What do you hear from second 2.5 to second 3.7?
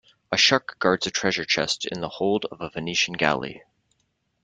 a Venetian galley.